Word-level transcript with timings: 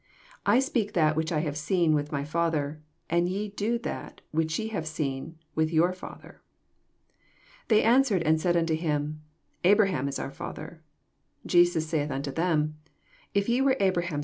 38 0.47 0.55
I 0.55 0.59
speak 0.59 0.93
that 0.93 1.15
which 1.15 1.31
I 1.31 1.41
have 1.41 1.55
seen 1.55 1.93
with 1.93 2.11
my 2.11 2.23
Father: 2.23 2.81
and 3.07 3.29
ye 3.29 3.49
do 3.49 3.77
that 3.77 4.21
which 4.31 4.57
ye 4.57 4.69
have 4.69 4.87
seen 4.87 5.37
with 5.53 5.71
your 5.71 5.93
father. 5.93 6.41
39 7.67 7.67
They 7.67 7.83
answered 7.83 8.23
and 8.23 8.41
said 8.41 8.57
unto 8.57 8.73
him, 8.73 9.21
Abraham 9.63 10.07
is 10.07 10.17
our 10.17 10.31
father. 10.31 10.81
Jesus 11.45 11.87
saith 11.87 12.09
unto 12.09 12.31
them, 12.31 12.79
If 13.35 13.47
ye 13.47 13.61
were 13.61 13.77
Abraham'! 13.79 14.19